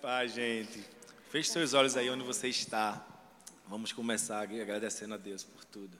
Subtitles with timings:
[0.00, 0.82] Paz, gente.
[1.28, 3.06] Feche seus olhos aí onde você está.
[3.68, 5.94] Vamos começar agradecendo a Deus por tudo.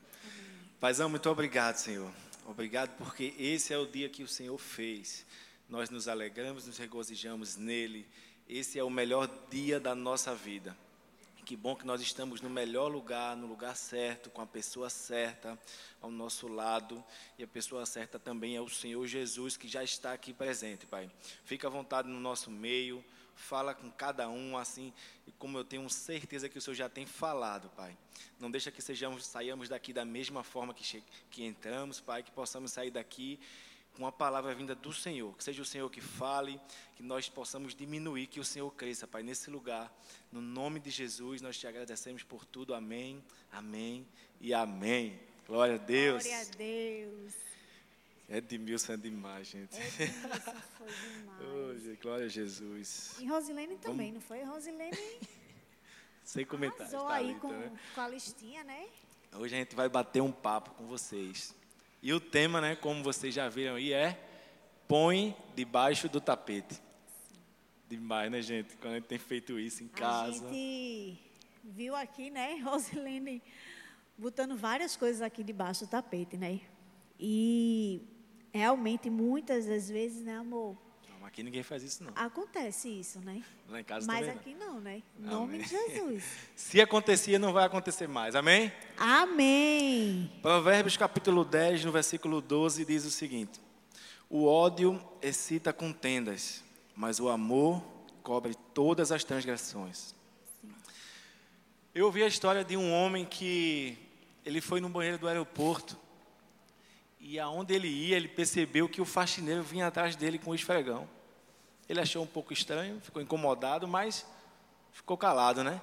[0.81, 2.11] Paizão, muito obrigado, Senhor.
[2.47, 5.27] Obrigado porque esse é o dia que o Senhor fez.
[5.69, 8.09] Nós nos alegramos, nos regozijamos nele.
[8.49, 10.75] Esse é o melhor dia da nossa vida.
[11.45, 15.59] Que bom que nós estamos no melhor lugar, no lugar certo, com a pessoa certa
[16.01, 17.05] ao nosso lado.
[17.39, 21.11] E a pessoa certa também é o Senhor Jesus, que já está aqui presente, Pai.
[21.45, 23.05] Fica à vontade no nosso meio
[23.41, 24.93] fala com cada um assim,
[25.27, 27.97] e como eu tenho certeza que o Senhor já tem falado, Pai.
[28.39, 32.73] Não deixa que sejamos, saiamos daqui da mesma forma que, que entramos, Pai, que possamos
[32.73, 33.41] sair daqui
[33.95, 35.37] com a palavra vinda do Senhor.
[35.37, 36.61] Que seja o Senhor que fale,
[36.97, 39.93] que nós possamos diminuir, que o Senhor cresça, Pai, nesse lugar.
[40.31, 42.75] No nome de Jesus, nós te agradecemos por tudo.
[42.75, 44.07] Amém, amém
[44.41, 45.19] e amém.
[45.47, 46.25] Glória a Deus.
[46.25, 47.50] Glória a Deus.
[48.31, 49.77] Edmilson é demais, gente.
[49.77, 50.87] Edmilson foi
[51.19, 51.49] demais.
[51.49, 53.17] Hoje, glória a Jesus.
[53.19, 54.15] E Rosilene também, Vamos...
[54.15, 54.45] não foi?
[54.45, 54.97] Rosilene.
[56.23, 56.95] Sem comentários.
[56.95, 57.73] Arrasou tá aí com, né?
[57.95, 58.87] com a listinha, né?
[59.35, 61.55] Hoje a gente vai bater um papo com vocês.
[62.03, 64.19] E o tema, né, como vocês já viram aí, é
[64.91, 66.75] Põe debaixo do tapete.
[66.75, 67.39] Sim.
[67.89, 68.77] Demais, né, gente?
[68.77, 70.49] Quando a gente tem feito isso em casa.
[70.49, 71.17] A gente
[71.63, 73.41] viu aqui, né, Rosilene
[74.19, 76.61] botando várias coisas aqui debaixo do tapete, né?
[77.21, 78.03] E
[78.53, 80.77] realmente, muitas das vezes, né, amor?
[81.09, 82.13] Não, aqui ninguém faz isso, não.
[82.17, 83.43] Acontece isso, né?
[83.69, 85.03] Lá em casa Mas também aqui não, né?
[85.19, 86.25] Em nome de Jesus.
[86.57, 88.35] Se acontecia, não vai acontecer mais.
[88.35, 88.73] Amém?
[88.97, 90.33] Amém.
[90.43, 93.61] Provérbios capítulo 10, no versículo 12, diz o seguinte:
[94.29, 96.65] O ódio excita contendas,
[96.97, 97.83] mas o amor
[98.23, 100.15] cobre todas as transgressões.
[100.61, 100.73] Sim.
[101.95, 103.99] Eu ouvi a história de um homem que
[104.45, 105.99] ele foi no banheiro do aeroporto
[107.21, 111.07] e aonde ele ia, ele percebeu que o faxineiro vinha atrás dele com o esfregão.
[111.87, 114.27] Ele achou um pouco estranho, ficou incomodado, mas
[114.91, 115.81] ficou calado, né?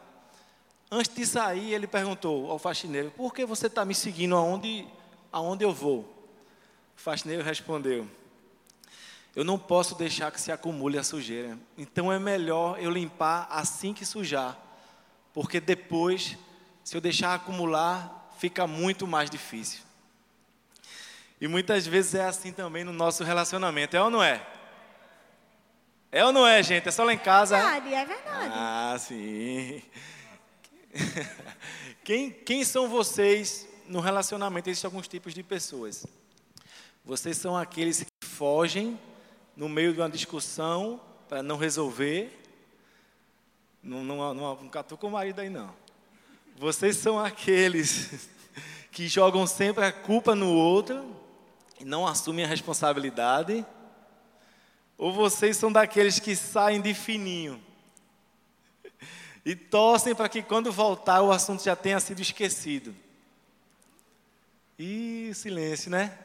[0.89, 4.87] Antes de sair, ele perguntou ao faxineiro: Por que você está me seguindo aonde,
[5.31, 5.99] aonde eu vou?
[6.97, 8.09] O faxineiro respondeu:
[9.35, 11.59] Eu não posso deixar que se acumule a sujeira.
[11.77, 14.57] Então é melhor eu limpar assim que sujar,
[15.33, 16.35] porque depois,
[16.83, 19.86] se eu deixar acumular, fica muito mais difícil.
[21.39, 24.45] E muitas vezes é assim também no nosso relacionamento, é ou não é?
[26.11, 26.87] É ou não é, gente?
[26.87, 27.57] É só lá em casa.
[27.57, 28.53] É verdade, é verdade.
[28.55, 29.83] Ah, sim.
[32.03, 34.69] Quem, quem são vocês no relacionamento?
[34.69, 36.07] Existem alguns tipos de pessoas.
[37.03, 38.97] Vocês são aqueles que fogem
[39.57, 42.31] no meio de uma discussão para não resolver.
[43.83, 45.75] Não, não, não, não catou com o marido aí, não.
[46.55, 48.29] Vocês são aqueles
[48.89, 51.16] que jogam sempre a culpa no outro
[51.85, 53.65] não assumem a responsabilidade?
[54.97, 57.63] Ou vocês são daqueles que saem de fininho
[59.45, 62.95] e torcem para que quando voltar o assunto já tenha sido esquecido?
[64.79, 66.17] E silêncio, né?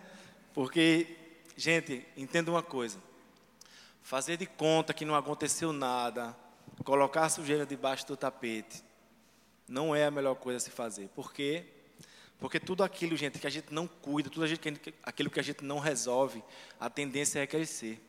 [0.54, 1.16] Porque,
[1.56, 2.98] gente, entenda uma coisa:
[4.02, 6.36] fazer de conta que não aconteceu nada,
[6.84, 8.82] colocar a sujeira debaixo do tapete,
[9.66, 11.08] não é a melhor coisa a se fazer.
[11.14, 11.64] Por quê?
[12.42, 14.44] Porque tudo aquilo, gente, que a gente não cuida, tudo
[15.04, 16.42] aquilo que a gente não resolve,
[16.80, 18.02] a tendência é crescer.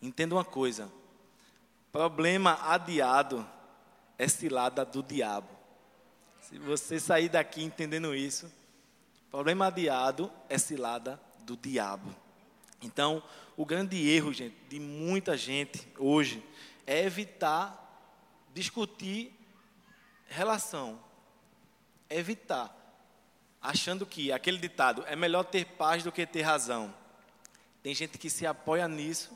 [0.00, 0.92] Entenda uma coisa:
[1.90, 3.48] problema adiado
[4.18, 5.48] é cilada do diabo.
[6.42, 8.52] Se você sair daqui entendendo isso,
[9.30, 12.14] problema adiado é cilada do diabo.
[12.82, 13.22] Então,
[13.56, 16.44] o grande erro, gente, de muita gente hoje
[16.86, 18.04] é evitar
[18.52, 19.32] discutir
[20.28, 21.00] relação.
[22.10, 22.74] Evitar
[23.60, 26.94] achando que aquele ditado é melhor ter paz do que ter razão.
[27.82, 29.30] Tem gente que se apoia nisso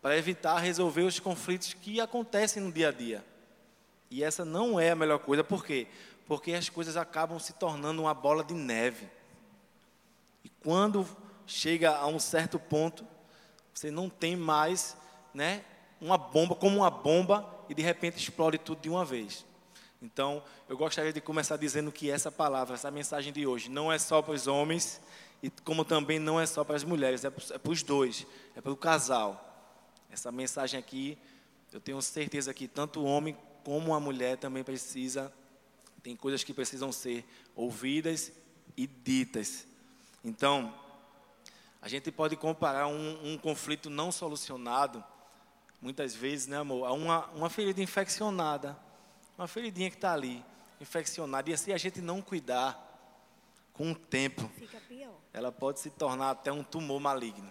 [0.00, 3.24] para evitar resolver os conflitos que acontecem no dia a dia.
[4.10, 5.86] E essa não é a melhor coisa, por quê?
[6.26, 9.08] Porque as coisas acabam se tornando uma bola de neve.
[10.44, 11.06] E quando
[11.46, 13.06] chega a um certo ponto,
[13.72, 14.96] você não tem mais,
[15.32, 15.64] né,
[16.00, 19.46] uma bomba como uma bomba e de repente explode tudo de uma vez.
[20.02, 24.00] Então, eu gostaria de começar dizendo que essa palavra, essa mensagem de hoje, não é
[24.00, 25.00] só para os homens,
[25.40, 28.26] e como também não é só para as mulheres, é para, é para os dois,
[28.56, 29.48] é para o casal.
[30.10, 31.16] Essa mensagem aqui,
[31.72, 35.32] eu tenho certeza que tanto o homem como a mulher também precisa,
[36.02, 37.24] tem coisas que precisam ser
[37.54, 38.32] ouvidas
[38.76, 39.68] e ditas.
[40.24, 40.74] Então,
[41.80, 45.02] a gente pode comparar um, um conflito não solucionado,
[45.80, 48.76] muitas vezes, né, amor, a uma, uma ferida infeccionada
[49.36, 50.44] uma feridinha que está ali,
[50.80, 52.92] infeccionada, e se a gente não cuidar,
[53.72, 54.50] com o tempo,
[55.32, 57.50] ela pode se tornar até um tumor maligno.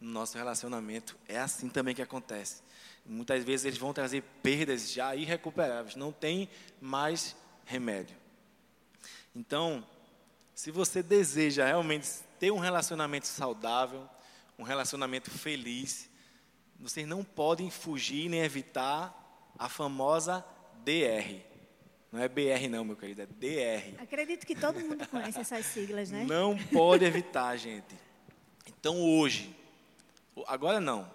[0.00, 2.62] no nosso relacionamento, é assim também que acontece.
[3.04, 6.48] Muitas vezes eles vão trazer perdas já irrecuperáveis, não tem
[6.80, 7.36] mais
[7.66, 8.16] remédio.
[9.36, 9.86] Então,
[10.54, 12.08] se você deseja realmente
[12.38, 14.08] ter um relacionamento saudável,
[14.58, 16.08] um relacionamento feliz,
[16.78, 19.19] vocês não podem fugir nem evitar
[19.60, 20.42] a famosa
[20.82, 21.42] DR.
[22.10, 24.02] Não é BR não, meu querido, é DR.
[24.02, 26.24] Acredito que todo mundo conhece essas siglas, né?
[26.26, 27.94] Não pode evitar, gente.
[28.66, 29.54] Então hoje,
[30.48, 31.08] agora não,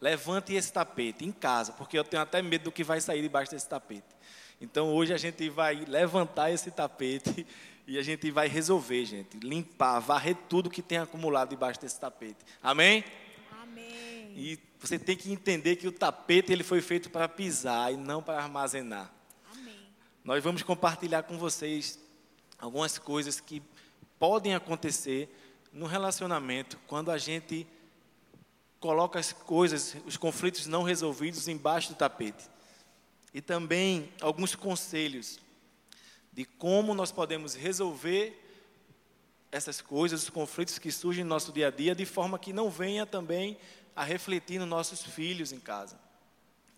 [0.00, 3.50] levante esse tapete em casa, porque eu tenho até medo do que vai sair debaixo
[3.50, 4.16] desse tapete.
[4.60, 7.44] Então hoje a gente vai levantar esse tapete
[7.86, 12.38] e a gente vai resolver, gente, limpar, varrer tudo que tem acumulado debaixo desse tapete.
[12.62, 13.04] Amém?
[13.60, 14.09] Amém.
[14.36, 18.22] E você tem que entender que o tapete ele foi feito para pisar e não
[18.22, 19.12] para armazenar.
[19.52, 19.76] Amém.
[20.24, 21.98] Nós vamos compartilhar com vocês
[22.58, 23.62] algumas coisas que
[24.18, 25.28] podem acontecer
[25.72, 27.66] no relacionamento quando a gente
[28.78, 32.48] coloca as coisas, os conflitos não resolvidos embaixo do tapete.
[33.32, 35.38] E também alguns conselhos
[36.32, 38.36] de como nós podemos resolver
[39.52, 42.70] essas coisas, os conflitos que surgem no nosso dia a dia, de forma que não
[42.70, 43.58] venha também
[43.94, 45.98] a refletir nos nossos filhos em casa.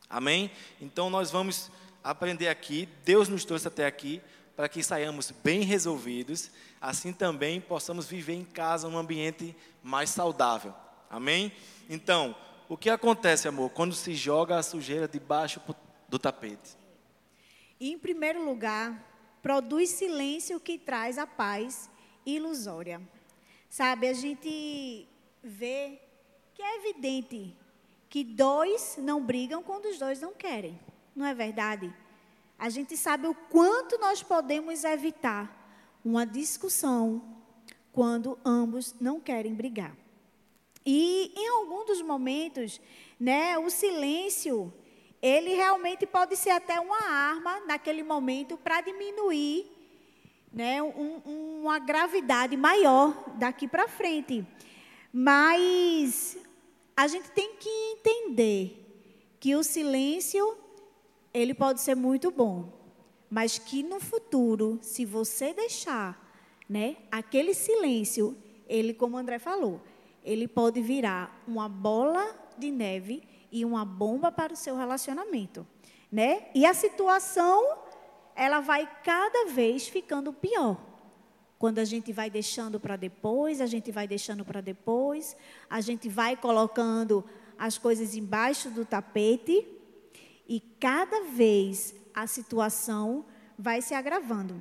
[0.09, 0.51] Amém?
[0.81, 1.71] Então nós vamos
[2.03, 4.21] aprender aqui, Deus nos trouxe até aqui
[4.57, 6.51] para que saiamos bem resolvidos,
[6.81, 10.75] assim também possamos viver em casa um ambiente mais saudável.
[11.09, 11.53] Amém?
[11.89, 12.37] Então,
[12.69, 15.61] o que acontece, amor, quando se joga a sujeira debaixo
[16.09, 16.77] do tapete?
[17.81, 21.91] Em primeiro lugar, produz silêncio que traz a paz
[22.25, 23.01] ilusória.
[23.69, 25.09] Sabe, a gente
[25.43, 26.01] vê
[26.63, 27.57] que é evidente
[28.09, 30.79] que dois não brigam quando os dois não querem.
[31.17, 31.93] Não é verdade?
[32.57, 37.21] A gente sabe o quanto nós podemos evitar uma discussão
[37.91, 39.97] quando ambos não querem brigar.
[40.87, 42.81] E em algum dos momentos,
[43.19, 44.73] né, o silêncio,
[45.21, 49.67] ele realmente pode ser até uma arma naquele momento para diminuir
[50.53, 54.47] né, um, uma gravidade maior daqui para frente.
[55.13, 56.39] Mas
[56.97, 58.79] a gente tem que entender
[59.41, 60.57] que o silêncio
[61.33, 62.73] ele pode ser muito bom,
[63.31, 66.23] mas que no futuro, se você deixar,
[66.69, 68.37] né, aquele silêncio,
[68.69, 69.81] ele, como o André falou,
[70.23, 75.67] ele pode virar uma bola de neve e uma bomba para o seu relacionamento,
[76.11, 76.49] né?
[76.55, 77.79] E a situação
[78.35, 80.92] ela vai cada vez ficando pior.
[81.63, 85.37] Quando a gente vai deixando para depois, a gente vai deixando para depois,
[85.71, 87.25] a gente vai colocando
[87.57, 89.65] as coisas embaixo do tapete
[90.49, 93.25] e cada vez a situação
[93.57, 94.61] vai se agravando.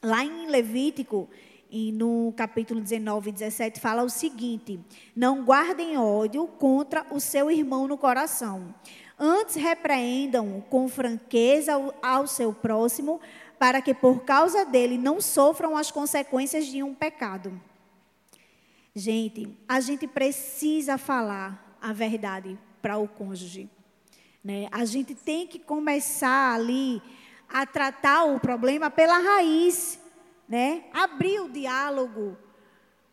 [0.00, 1.28] Lá em Levítico,
[1.68, 4.78] e no capítulo 19 e 17 fala o seguinte:
[5.16, 8.72] Não guardem ódio contra o seu irmão no coração.
[9.18, 13.20] Antes repreendam com franqueza ao seu próximo,
[13.60, 17.60] para que por causa dele não sofram as consequências de um pecado.
[18.92, 23.70] Gente, a gente precisa falar a verdade para o cônjuge.
[24.42, 24.66] Né?
[24.72, 27.00] A gente tem que começar ali
[27.48, 30.00] a tratar o problema pela raiz
[30.50, 30.82] né?
[30.92, 32.36] Abrir o diálogo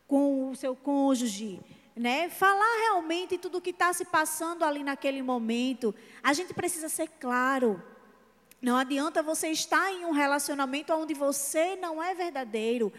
[0.08, 1.62] com o seu cônjuge,
[1.96, 2.30] né?
[2.32, 5.94] Falar realmente tudo o que está se passando ali naquele momento.
[6.24, 7.80] A gente precisa ser claro.
[8.62, 12.92] Não adianta você estar em um relacionamento onde você não é verdadeiro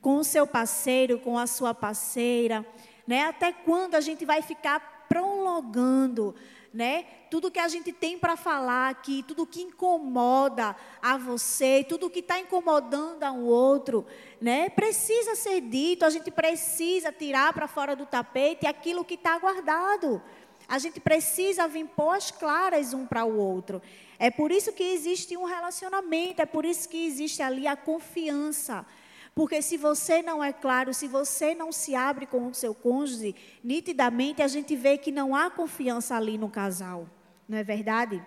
[0.00, 2.64] com o seu parceiro, com a sua parceira,
[3.06, 3.24] né?
[3.24, 6.34] Até quando a gente vai ficar prolongando
[6.76, 7.06] né?
[7.30, 12.18] Tudo que a gente tem para falar aqui, tudo que incomoda a você, tudo que
[12.18, 14.06] está incomodando ao outro,
[14.38, 14.68] né?
[14.68, 20.22] Precisa ser dito, a gente precisa tirar para fora do tapete aquilo que está guardado.
[20.68, 23.80] A gente precisa vir pôr as claras um para o outro.
[24.18, 28.86] É por isso que existe um relacionamento, é por isso que existe ali a confiança.
[29.34, 33.34] Porque se você não é claro, se você não se abre com o seu cônjuge,
[33.62, 37.06] nitidamente a gente vê que não há confiança ali no casal.
[37.46, 38.24] Não é verdade?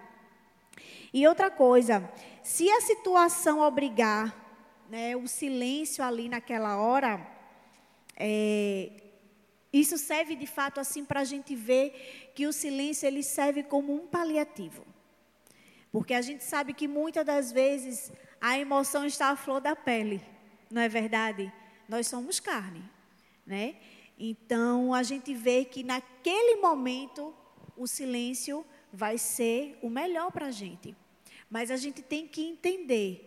[1.12, 2.08] E outra coisa,
[2.44, 4.36] se a situação obrigar
[4.88, 7.26] né, o silêncio ali naquela hora,
[8.16, 8.92] é,
[9.74, 13.94] isso serve de fato assim para a gente ver que o silêncio ele serve como
[13.94, 14.86] um paliativo.
[15.92, 20.22] Porque a gente sabe que muitas das vezes a emoção está à flor da pele
[20.70, 21.52] não é verdade?
[21.88, 22.84] Nós somos carne,
[23.46, 23.76] né?
[24.18, 27.34] Então a gente vê que naquele momento
[27.76, 30.96] o silêncio vai ser o melhor para a gente.
[31.50, 33.26] Mas a gente tem que entender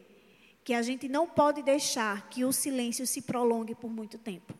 [0.62, 4.54] que a gente não pode deixar que o silêncio se prolongue por muito tempo.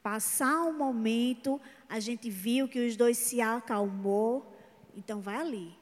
[0.00, 4.54] Passar um momento, a gente viu que os dois se acalmou,
[4.94, 5.74] então vai ali.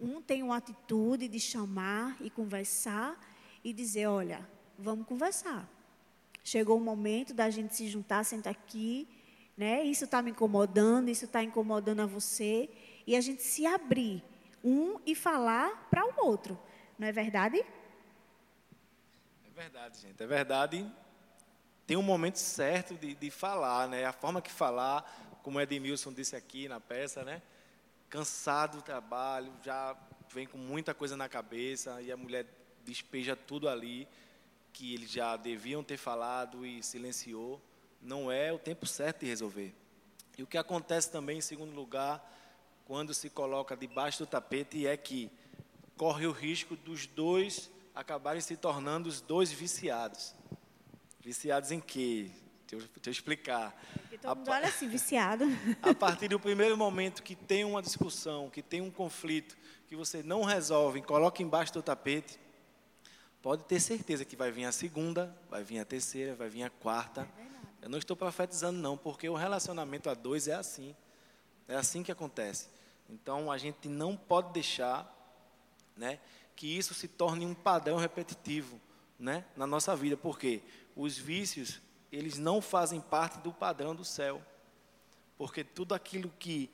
[0.00, 3.20] Um tem uma atitude de chamar e conversar
[3.62, 5.68] e dizer, olha, vamos conversar.
[6.42, 9.06] Chegou o momento da gente se juntar, sentar aqui,
[9.56, 9.84] né?
[9.84, 12.70] Isso está me incomodando, isso está incomodando a você,
[13.06, 14.24] e a gente se abrir
[14.64, 16.58] um e falar para o outro.
[16.98, 17.58] Não é verdade?
[19.46, 20.22] É verdade, gente.
[20.22, 20.90] É verdade.
[21.86, 24.06] Tem um momento certo de, de falar, né?
[24.06, 27.42] A forma que falar, como Edmilson disse aqui na peça, né?
[28.10, 29.96] Cansado do trabalho, já
[30.34, 32.44] vem com muita coisa na cabeça e a mulher
[32.84, 34.06] despeja tudo ali
[34.72, 37.60] que eles já deviam ter falado e silenciou.
[38.02, 39.74] Não é o tempo certo de resolver.
[40.36, 42.20] E o que acontece também, em segundo lugar,
[42.84, 45.30] quando se coloca debaixo do tapete, é que
[45.96, 50.34] corre o risco dos dois acabarem se tornando os dois viciados.
[51.20, 52.30] Viciados em quê?
[52.76, 53.74] Deixa eu, explicar.
[53.94, 55.44] Porque todo mundo olha assim, viciado.
[55.82, 59.56] A partir do primeiro momento que tem uma discussão, que tem um conflito,
[59.88, 62.38] que você não resolve, coloca embaixo do tapete,
[63.42, 66.70] pode ter certeza que vai vir a segunda, vai vir a terceira, vai vir a
[66.70, 67.28] quarta.
[67.38, 67.50] É
[67.82, 70.94] eu não estou profetizando, não, porque o relacionamento a dois é assim.
[71.66, 72.68] É assim que acontece.
[73.08, 75.16] Então a gente não pode deixar
[75.96, 76.20] né,
[76.54, 78.80] que isso se torne um padrão repetitivo
[79.18, 80.62] né, na nossa vida, porque
[80.94, 81.80] os vícios,
[82.12, 84.42] eles não fazem parte do padrão do céu.
[85.38, 86.70] Porque tudo aquilo que,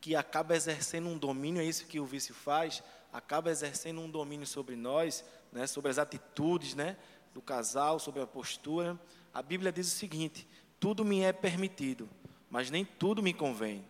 [0.00, 2.82] que acaba exercendo um domínio, é isso que o vício faz,
[3.12, 6.96] acaba exercendo um domínio sobre nós, né, sobre as atitudes né,
[7.34, 8.98] do casal, sobre a postura.
[9.32, 10.46] A Bíblia diz o seguinte:
[10.78, 12.08] tudo me é permitido,
[12.48, 13.84] mas nem tudo me convém.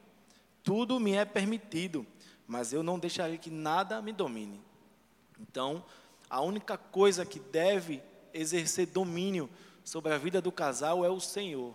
[0.63, 2.07] Tudo me é permitido,
[2.47, 4.61] mas eu não deixarei que nada me domine.
[5.39, 5.85] Então,
[6.29, 8.03] a única coisa que deve
[8.35, 9.49] exercer domínio
[9.89, 11.75] sobre a vida do casal é o Senhor.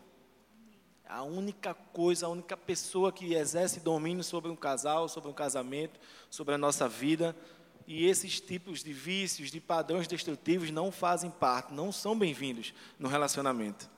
[1.03, 5.99] A única coisa, a única pessoa que exerce domínio sobre um casal, sobre um casamento,
[6.29, 7.35] sobre a nossa vida,
[7.87, 13.09] e esses tipos de vícios, de padrões destrutivos não fazem parte, não são bem-vindos no
[13.09, 13.89] relacionamento.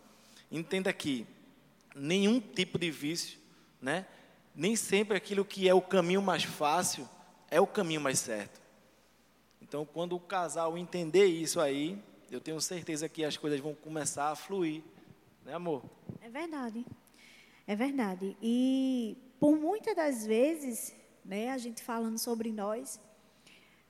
[0.49, 1.27] Entenda que
[1.93, 3.37] nenhum tipo de vício,
[3.81, 4.05] né,
[4.55, 7.07] nem sempre aquilo que é o caminho mais fácil
[7.51, 8.61] é o caminho mais certo.
[9.61, 12.01] Então, quando o casal entender isso aí,
[12.31, 14.81] eu tenho certeza que as coisas vão começar a fluir,
[15.43, 15.83] né, amor?
[16.21, 16.85] É verdade.
[17.67, 18.35] É verdade.
[18.41, 22.99] E por muitas das vezes, né, a gente falando sobre nós,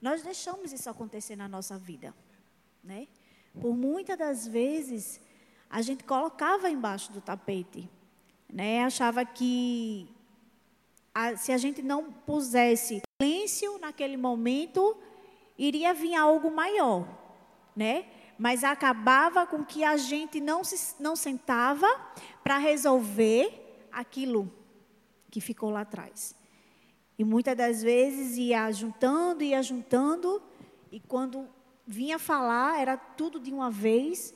[0.02, 2.14] nós deixamos isso acontecer na nossa vida,
[2.84, 3.08] né?
[3.60, 5.20] Por muitas das vezes
[5.70, 7.90] a gente colocava embaixo do tapete,
[8.52, 8.84] né?
[8.84, 10.08] Achava que
[11.14, 14.98] a, se a gente não pusesse silêncio naquele momento,
[15.58, 17.08] iria vir algo maior,
[17.76, 18.06] né?
[18.38, 21.88] Mas acabava com que a gente não se não sentava
[22.44, 24.52] para resolver aquilo
[25.32, 26.36] que ficou lá atrás.
[27.18, 30.42] E muitas das vezes ia juntando, ia juntando,
[30.92, 31.48] e quando
[31.88, 34.34] vinha falar, era tudo de uma vez,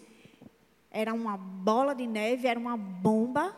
[0.89, 3.56] era uma bola de neve, era uma bomba,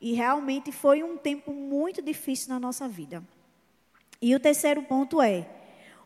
[0.00, 3.24] e realmente foi um tempo muito difícil na nossa vida.
[4.22, 5.48] E o terceiro ponto é: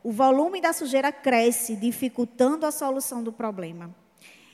[0.02, 3.94] o volume da sujeira cresce, dificultando a solução do problema.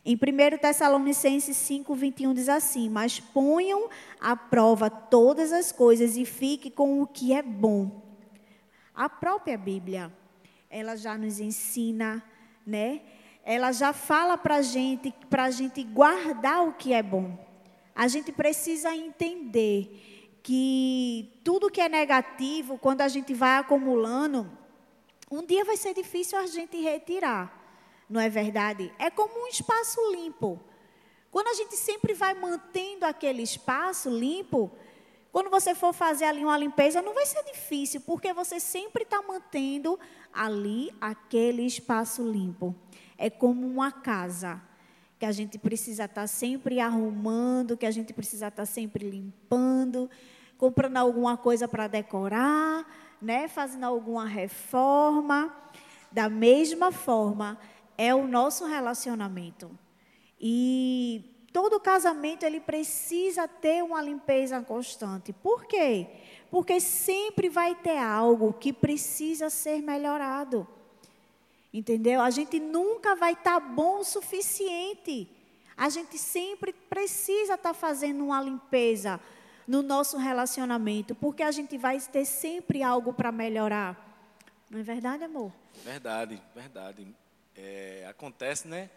[0.05, 3.89] Em 1 Tessalonicenses 5, 21 diz assim: Mas ponham
[4.21, 8.03] à prova todas as coisas e fique com o que é bom.
[8.95, 10.13] A própria Bíblia,
[10.71, 12.23] ela já nos ensina,
[12.67, 13.03] né?
[13.45, 17.39] Ela já fala para a gente, para a gente guardar o que é bom.
[17.95, 24.51] A gente precisa entender que tudo que é negativo, quando a gente vai acumulando,
[25.31, 27.59] um dia vai ser difícil a gente retirar
[28.09, 28.93] não é verdade?
[28.99, 30.59] É como um espaço limpo.
[31.31, 34.71] Quando a gente sempre vai mantendo aquele espaço limpo,
[35.31, 39.21] quando você for fazer ali uma limpeza, não vai ser difícil, porque você sempre está
[39.21, 39.99] mantendo
[40.33, 42.75] ali aquele espaço limpo.
[43.19, 44.63] É como uma casa
[45.19, 49.11] que a gente precisa estar tá sempre arrumando, que a gente precisa estar tá sempre
[49.11, 50.09] limpando,
[50.57, 52.87] comprando alguma coisa para decorar,
[53.21, 55.55] né, fazendo alguma reforma.
[56.11, 57.59] Da mesma forma,
[57.97, 59.71] é o nosso relacionamento.
[60.41, 65.33] E todo casamento ele precisa ter uma limpeza constante.
[65.33, 66.07] Por quê?
[66.51, 70.67] Porque sempre vai ter algo que precisa ser melhorado.
[71.73, 72.21] Entendeu?
[72.23, 75.29] A gente nunca vai estar tá bom o suficiente.
[75.77, 79.21] A gente sempre precisa estar tá fazendo uma limpeza
[79.69, 84.05] no nosso relacionamento, porque a gente vai ter sempre algo para melhorar.
[84.69, 85.53] Não é verdade, amor?
[85.85, 87.07] Verdade, verdade
[87.59, 88.89] é, acontece, né?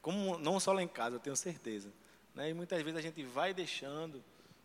[0.00, 1.92] Como não só lá em casa, eu tenho certeza,
[2.34, 2.50] Né?
[2.50, 4.24] E muitas vezes a gente vai deixando,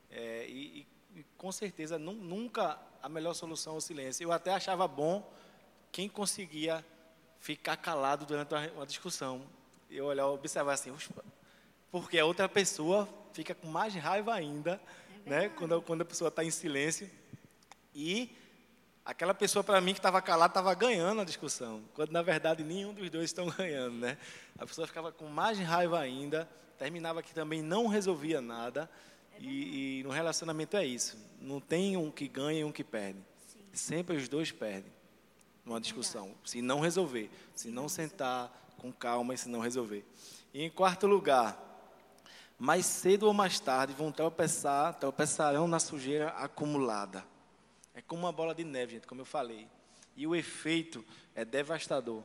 [0.10, 4.24] é, e, e, com certeza nunca a melhor solução é o silêncio.
[4.24, 5.30] Eu até achava bom
[5.92, 6.86] quem conseguia
[7.40, 9.42] ficar calado durante uma, discussão.
[9.90, 10.94] Eu olhar, observar assim,
[11.92, 14.82] porque a outra pessoa fica com mais raiva ainda,
[15.26, 15.50] né?
[15.50, 17.10] Quando, quando a pessoa está em silêncio.
[17.94, 18.36] E
[19.04, 21.84] aquela pessoa, para mim, que estava calada, estava ganhando a discussão.
[21.94, 24.18] Quando, na verdade, nenhum dos dois estão ganhando, né?
[24.58, 28.90] A pessoa ficava com mais raiva ainda, terminava que também não resolvia nada.
[29.40, 31.18] E, e, no relacionamento é isso.
[31.42, 33.20] Não tem um que ganha e um que perde.
[33.48, 33.60] Sim.
[33.74, 34.92] Sempre os dois perdem
[35.66, 36.34] numa discussão.
[36.46, 40.06] Se não resolver, se não sentar com calma e se não resolver.
[40.54, 41.65] E em quarto lugar,
[42.58, 47.26] mais cedo ou mais tarde vão tropeçar, tropeçarão na sujeira acumulada.
[47.94, 49.68] É como uma bola de neve, gente, como eu falei.
[50.16, 52.24] E o efeito é devastador.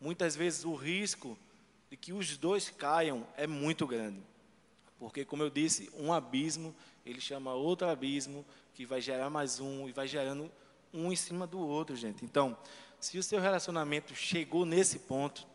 [0.00, 1.38] Muitas vezes o risco
[1.90, 4.20] de que os dois caiam é muito grande.
[4.98, 6.74] Porque, como eu disse, um abismo,
[7.04, 10.50] ele chama outro abismo, que vai gerar mais um, e vai gerando
[10.92, 12.24] um em cima do outro, gente.
[12.24, 12.56] Então,
[13.00, 15.46] se o seu relacionamento chegou nesse ponto,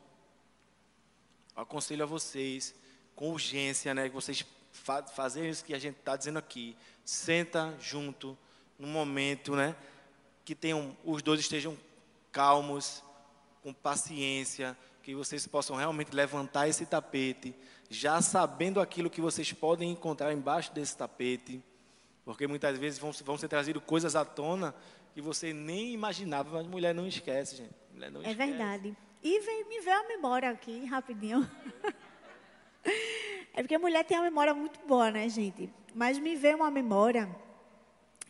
[1.56, 2.76] aconselho a vocês,
[3.18, 6.78] com urgência, né, que vocês fa fazerem isso que a gente está dizendo aqui.
[7.04, 8.38] Senta junto,
[8.78, 9.76] num momento, né,
[10.46, 11.76] que tenham, os dois estejam
[12.32, 13.04] calmos,
[13.64, 17.56] com paciência, que vocês possam realmente levantar esse tapete,
[17.90, 21.62] já sabendo aquilo que vocês podem encontrar embaixo desse tapete,
[22.24, 24.76] porque muitas vezes vão, vão ser trazidas coisas à tona
[25.14, 27.74] que você nem imaginava, mas mulher não esquece, gente.
[27.92, 28.48] Mulher não é esquece.
[28.48, 28.96] verdade.
[29.24, 31.50] E vem, me veio a memória aqui, rapidinho.
[33.58, 35.68] É porque a mulher tem uma memória muito boa, né, gente?
[35.96, 37.28] Mas me veio uma memória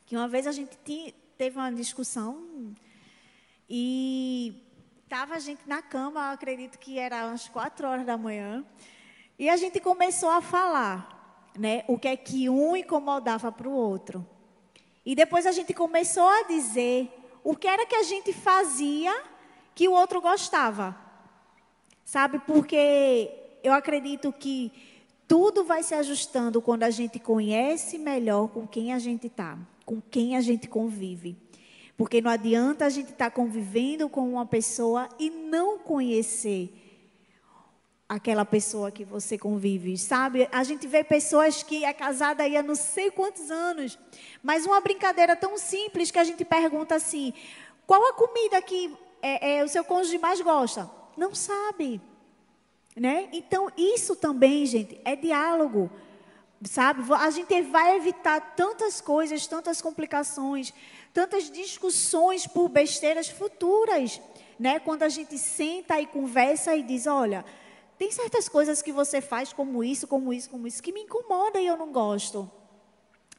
[0.06, 2.74] que uma vez a gente tinha, teve uma discussão
[3.70, 4.64] e
[5.04, 8.66] estava a gente na cama, acredito que era umas quatro horas da manhã,
[9.38, 13.74] e a gente começou a falar, né, o que é que um incomodava para o
[13.74, 14.26] outro.
[15.06, 17.12] E depois a gente começou a dizer
[17.44, 19.14] o que era que a gente fazia
[19.76, 20.96] que o outro gostava.
[22.06, 22.40] Sabe?
[22.40, 23.30] Porque
[23.62, 24.87] eu acredito que
[25.28, 30.00] tudo vai se ajustando quando a gente conhece melhor com quem a gente está, com
[30.00, 31.36] quem a gente convive.
[31.98, 36.72] Porque não adianta a gente estar tá convivendo com uma pessoa e não conhecer
[38.08, 40.48] aquela pessoa que você convive, sabe?
[40.52, 44.00] A gente vê pessoas que é casada há não sei quantos anos,
[44.42, 47.34] mas uma brincadeira tão simples que a gente pergunta assim:
[47.86, 50.90] qual a comida que é, é, o seu cônjuge mais gosta?
[51.18, 52.00] Não sabe.
[53.00, 53.30] Né?
[53.32, 55.90] Então, isso também, gente, é diálogo.
[56.64, 57.04] Sabe?
[57.14, 60.74] A gente vai evitar tantas coisas, tantas complicações,
[61.14, 64.20] tantas discussões por besteiras futuras.
[64.60, 64.80] Né?
[64.80, 67.46] Quando a gente senta e conversa e diz: olha,
[68.00, 71.62] tem certas coisas que você faz, como isso, como isso, como isso, que me incomoda
[71.62, 72.50] e eu não gosto.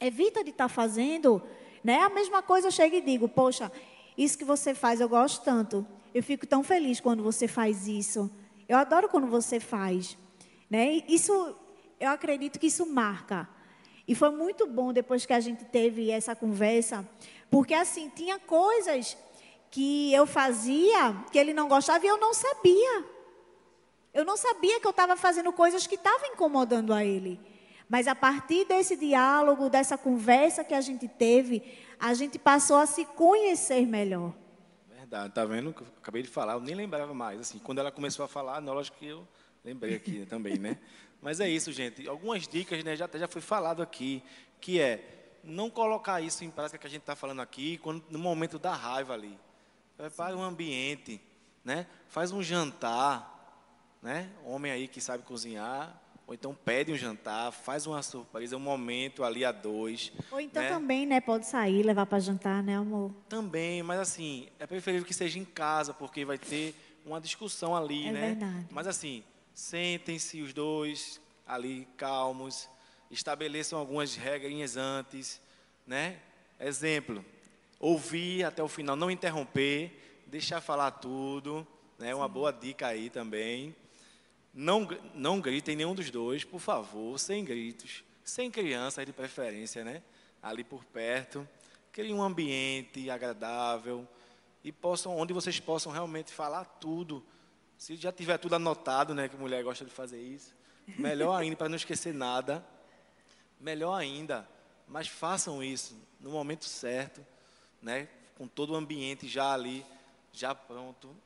[0.00, 1.42] Evita de estar tá fazendo.
[1.82, 1.98] Né?
[1.98, 3.72] A mesma coisa eu chego e digo: poxa,
[4.16, 5.84] isso que você faz eu gosto tanto.
[6.14, 8.30] Eu fico tão feliz quando você faz isso.
[8.68, 10.18] Eu adoro quando você faz.
[10.68, 11.02] Né?
[11.08, 11.56] Isso,
[11.98, 13.48] eu acredito que isso marca.
[14.06, 17.06] E foi muito bom depois que a gente teve essa conversa,
[17.50, 19.16] porque assim, tinha coisas
[19.70, 23.04] que eu fazia que ele não gostava e eu não sabia.
[24.12, 27.40] Eu não sabia que eu estava fazendo coisas que estavam incomodando a ele.
[27.88, 31.62] Mas a partir desse diálogo, dessa conversa que a gente teve,
[31.98, 34.34] a gente passou a se conhecer melhor
[35.08, 35.74] verdade, tá vendo?
[35.80, 37.40] Eu acabei de falar, eu nem lembrava mais.
[37.40, 39.26] Assim, quando ela começou a falar, não, lógico que eu
[39.64, 40.78] lembrei aqui também, né?
[41.22, 42.06] Mas é isso, gente.
[42.06, 42.94] Algumas dicas, né?
[42.94, 44.22] Já, já foi falado aqui,
[44.60, 48.18] que é não colocar isso em prática que a gente está falando aqui, quando, no
[48.18, 49.38] momento da raiva ali.
[49.96, 51.20] Prepare um ambiente,
[51.64, 51.86] né?
[52.08, 53.34] Faz um jantar,
[54.02, 54.30] né?
[54.44, 59.24] Homem aí que sabe cozinhar, ou então pede um jantar, faz uma surpresa, um momento
[59.24, 60.12] ali a dois.
[60.30, 60.68] Ou então né?
[60.68, 61.22] também, né?
[61.22, 63.14] Pode sair, levar para jantar, né, amor?
[63.30, 66.74] Também, mas assim, é preferível que seja em casa, porque vai ter
[67.06, 68.20] uma discussão ali, é né?
[68.26, 68.66] Verdade.
[68.70, 72.68] Mas assim, sentem-se os dois ali calmos,
[73.10, 75.40] estabeleçam algumas regrinhas antes,
[75.86, 76.18] né?
[76.60, 77.24] Exemplo,
[77.80, 81.66] ouvir até o final, não interromper, deixar falar tudo,
[81.98, 82.14] né?
[82.14, 83.74] Uma boa dica aí também.
[84.60, 90.02] Não, não gritem nenhum dos dois, por favor, sem gritos, sem crianças de preferência, né?
[90.42, 91.48] Ali por perto.
[91.92, 94.04] Crie um ambiente agradável
[94.64, 97.24] e possam, onde vocês possam realmente falar tudo.
[97.76, 99.28] Se já tiver tudo anotado, né?
[99.28, 100.52] Que mulher gosta de fazer isso.
[100.98, 102.66] Melhor ainda, para não esquecer nada.
[103.60, 104.48] Melhor ainda,
[104.88, 107.24] mas façam isso no momento certo,
[107.80, 108.08] né?
[108.36, 109.86] Com todo o ambiente já ali,
[110.32, 111.16] já pronto,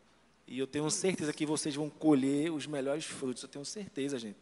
[0.52, 3.42] e eu tenho certeza que vocês vão colher os melhores frutos.
[3.42, 4.36] Eu tenho certeza, gente.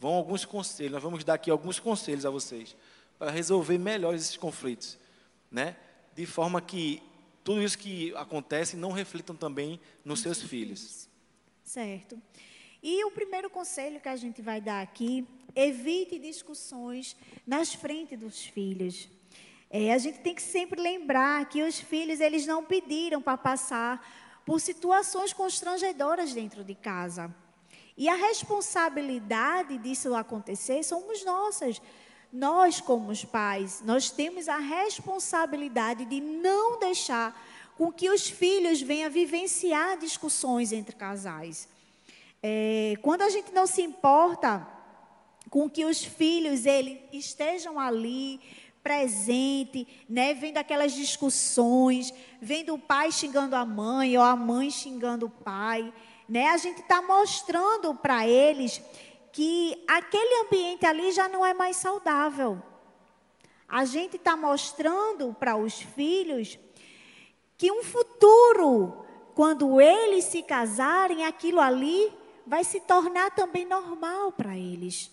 [0.00, 2.76] vão alguns conselhos, nós vamos dar aqui alguns conselhos a vocês
[3.16, 4.98] para resolver melhor esses conflitos,
[5.48, 5.76] né?
[6.12, 7.00] De forma que
[7.44, 11.08] tudo isso que acontece não reflitam também nos seus filhos.
[11.62, 12.20] Certo.
[12.82, 18.44] E o primeiro conselho que a gente vai dar aqui, evite discussões nas frentes dos
[18.44, 19.08] filhos.
[19.70, 24.23] É, a gente tem que sempre lembrar que os filhos, eles não pediram para passar
[24.44, 27.34] por situações constrangedoras dentro de casa.
[27.96, 31.80] E a responsabilidade disso acontecer somos nossas.
[32.32, 37.40] Nós, como os pais, nós temos a responsabilidade de não deixar
[37.76, 41.68] com que os filhos venham vivenciar discussões entre casais.
[42.42, 44.66] É, quando a gente não se importa
[45.48, 48.40] com que os filhos eles estejam ali
[48.84, 55.26] presente, né, vendo aquelas discussões, vendo o pai xingando a mãe ou a mãe xingando
[55.26, 55.92] o pai,
[56.28, 56.48] né?
[56.48, 58.80] A gente está mostrando para eles
[59.32, 62.62] que aquele ambiente ali já não é mais saudável.
[63.68, 66.58] A gente está mostrando para os filhos
[67.56, 72.12] que um futuro, quando eles se casarem, aquilo ali
[72.46, 75.10] vai se tornar também normal para eles.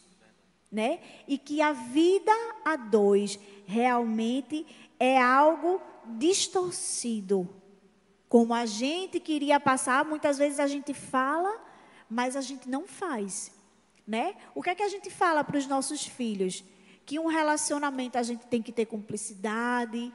[0.72, 1.00] Né?
[1.28, 2.32] E que a vida
[2.64, 3.38] a dois
[3.72, 4.66] realmente
[5.00, 7.50] é algo distorcido.
[8.28, 11.62] Como a gente queria passar, muitas vezes a gente fala,
[12.10, 13.52] mas a gente não faz
[14.12, 14.36] né?
[14.54, 16.64] O que é que a gente fala para os nossos filhos?
[17.06, 20.12] Que um relacionamento a gente tem que ter cumplicidade,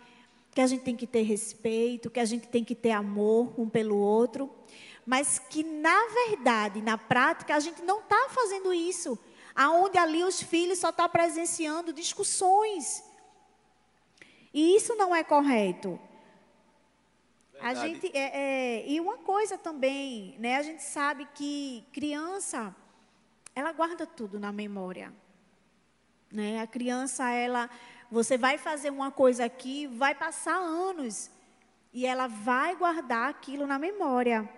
[0.54, 3.68] que a gente tem que ter respeito, que a gente tem que ter amor um
[3.68, 4.50] pelo outro,
[5.04, 9.18] mas que na verdade, na prática, a gente não está fazendo isso.
[9.54, 13.02] Aonde ali os filhos só estão tá presenciando discussões.
[14.56, 16.00] E isso não é correto.
[17.52, 17.78] Verdade.
[17.78, 20.56] A gente é, é, e uma coisa também, né?
[20.56, 22.74] A gente sabe que criança
[23.54, 25.12] ela guarda tudo na memória.
[26.32, 26.58] Né?
[26.58, 27.68] A criança, ela,
[28.10, 31.30] você vai fazer uma coisa aqui, vai passar anos
[31.92, 34.48] e ela vai guardar aquilo na memória,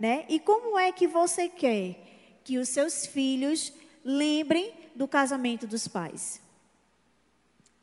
[0.00, 0.26] né?
[0.28, 3.72] E como é que você quer que os seus filhos
[4.04, 6.42] lembrem do casamento dos pais?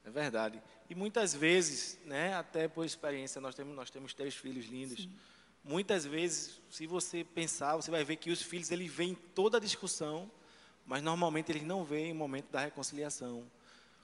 [0.04, 0.62] É verdade.
[0.92, 5.04] E muitas vezes, né, até por experiência, nós temos, nós temos três filhos lindos.
[5.04, 5.12] Sim.
[5.64, 9.60] Muitas vezes, se você pensar, você vai ver que os filhos eles veem toda a
[9.60, 10.30] discussão
[10.86, 13.46] mas normalmente eles não veem o momento da reconciliação,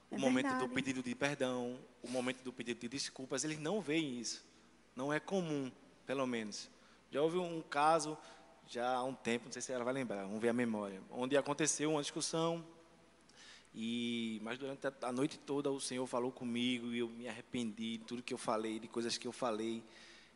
[0.09, 0.67] é o momento verdade.
[0.67, 4.45] do pedido de perdão, o momento do pedido de desculpas, eles não veem isso.
[4.95, 5.71] Não é comum,
[6.05, 6.69] pelo menos.
[7.11, 8.17] Já houve um caso,
[8.67, 11.37] já há um tempo, não sei se ela vai lembrar, vamos ver a memória, onde
[11.37, 12.65] aconteceu uma discussão,
[13.79, 18.05] e, mas durante a noite toda o Senhor falou comigo e eu me arrependi de
[18.05, 19.83] tudo que eu falei, de coisas que eu falei.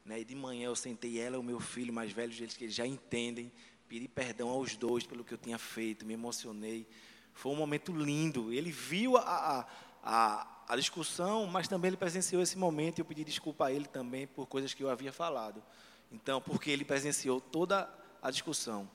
[0.06, 0.22] Né?
[0.22, 2.86] E de manhã eu sentei ela e o meu filho mais velho, eles que já
[2.86, 3.52] entendem
[3.90, 6.88] pedi perdão aos dois pelo que eu tinha feito, me emocionei.
[7.34, 8.54] Foi um momento lindo.
[8.54, 9.68] Ele viu a,
[10.04, 13.88] a, a, discussão, mas também ele presenciou esse momento e eu pedi desculpa a ele
[13.88, 15.62] também por coisas que eu havia falado.
[16.10, 17.90] Então, porque ele presenciou toda
[18.22, 18.88] a discussão.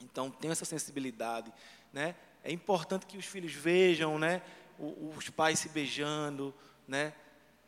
[0.00, 1.52] Então, tenho essa sensibilidade,
[1.92, 2.14] né?
[2.42, 4.42] É importante que os filhos vejam, né,
[4.78, 6.54] os pais se beijando,
[6.86, 7.12] né,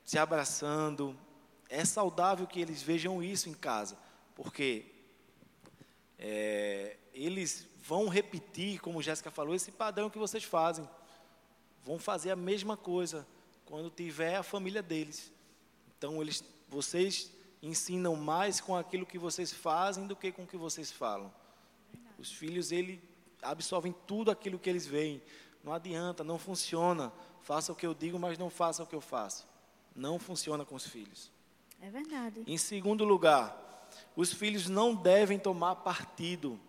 [0.04, 1.16] se abraçando.
[1.68, 3.96] É saudável que eles vejam isso em casa,
[4.34, 4.86] porque
[6.18, 10.88] é, eles vão repetir, como Jéssica falou, esse padrão que vocês fazem.
[11.84, 13.26] Vão fazer a mesma coisa
[13.64, 15.32] quando tiver a família deles.
[15.96, 17.30] Então, eles, vocês
[17.62, 21.32] ensinam mais com aquilo que vocês fazem do que com o que vocês falam.
[22.18, 23.02] Os filhos, ele
[23.42, 25.22] absorvem tudo aquilo que eles veem.
[25.62, 27.12] Não adianta, não funciona.
[27.42, 29.46] Faça o que eu digo, mas não faça o que eu faço.
[29.94, 31.30] Não funciona com os filhos.
[31.80, 32.42] É verdade.
[32.46, 36.60] Em segundo lugar, os filhos não devem tomar partido.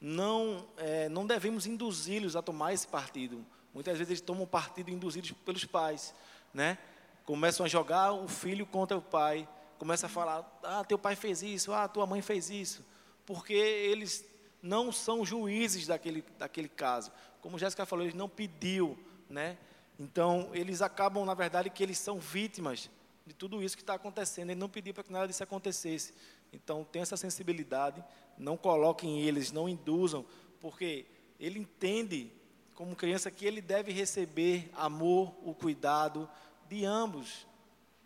[0.00, 3.44] Não, é, não devemos induzi-los a tomar esse partido.
[3.72, 6.14] Muitas vezes eles tomam partido induzidos pelos pais,
[6.52, 6.76] né?
[7.24, 11.42] Começam a jogar o filho contra o pai, começa a falar: "Ah, teu pai fez
[11.42, 12.84] isso, ah, tua mãe fez isso",
[13.24, 14.26] porque eles
[14.62, 17.10] não são juízes daquele daquele caso.
[17.40, 18.96] Como Jéssica falou, eles não pediu,
[19.28, 19.58] né?
[19.98, 22.88] Então, eles acabam, na verdade, que eles são vítimas
[23.26, 24.50] de tudo isso que está acontecendo.
[24.50, 26.14] Ele não pediu para que nada disso acontecesse.
[26.52, 28.02] Então, tenha essa sensibilidade,
[28.38, 30.24] não coloquem eles, não induzam,
[30.60, 31.06] porque
[31.38, 32.32] ele entende,
[32.74, 36.28] como criança, que ele deve receber amor, o cuidado
[36.68, 37.46] de ambos,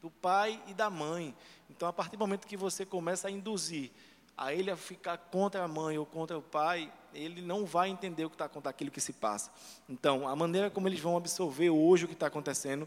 [0.01, 1.35] do pai e da mãe.
[1.71, 3.91] Então, a partir do momento que você começa a induzir
[4.37, 8.25] a ele a ficar contra a mãe ou contra o pai, ele não vai entender
[8.25, 9.51] o que está com aquilo que se passa.
[9.89, 12.87] Então, a maneira como eles vão absorver hoje o que está acontecendo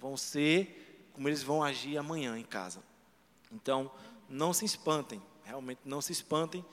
[0.00, 2.82] vão ser como eles vão agir amanhã em casa.
[3.52, 3.90] Então,
[4.28, 6.64] não se espantem, realmente não se espantem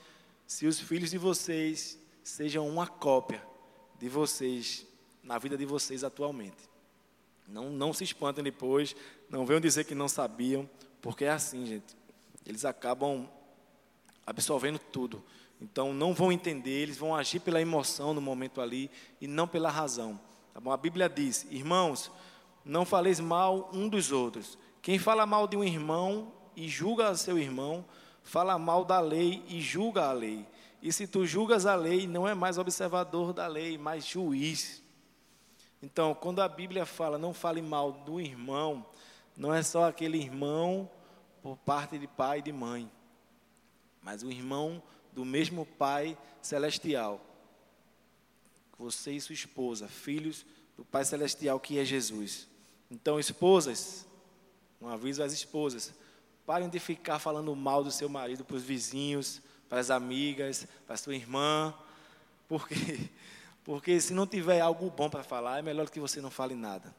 [0.46, 3.42] se os filhos de vocês sejam uma cópia
[3.98, 4.86] de vocês,
[5.22, 6.68] na vida de vocês atualmente.
[7.46, 8.96] Não, não se espantem depois,
[9.28, 10.68] não venham dizer que não sabiam,
[11.00, 11.96] porque é assim, gente.
[12.46, 13.28] Eles acabam
[14.26, 15.22] absorvendo tudo.
[15.60, 19.70] Então não vão entender, eles vão agir pela emoção no momento ali e não pela
[19.70, 20.20] razão.
[20.52, 20.70] Tá bom?
[20.72, 22.10] A Bíblia diz: "Irmãos,
[22.64, 24.58] não faleis mal um dos outros.
[24.80, 27.84] Quem fala mal de um irmão e julga seu irmão,
[28.22, 30.46] fala mal da lei e julga a lei.
[30.82, 34.82] E se tu julgas a lei, não é mais observador da lei, mas juiz.
[35.82, 38.84] Então, quando a Bíblia fala não fale mal do irmão,
[39.36, 40.88] não é só aquele irmão
[41.42, 42.90] por parte de pai e de mãe,
[44.04, 47.20] mas o irmão do mesmo Pai celestial.
[48.78, 50.44] Você e sua esposa, filhos
[50.76, 52.46] do Pai celestial que é Jesus.
[52.90, 54.06] Então, esposas,
[54.80, 55.94] um aviso às esposas,
[56.44, 60.94] parem de ficar falando mal do seu marido para os vizinhos, para as amigas, para
[60.94, 61.74] a sua irmã,
[62.46, 63.10] porque
[63.64, 66.94] porque se não tiver algo bom para falar, é melhor que você não fale nada.